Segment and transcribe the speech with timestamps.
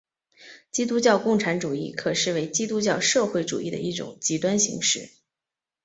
[0.71, 5.11] 基督教共产主义可视为基督教社会主义的一种极端形式。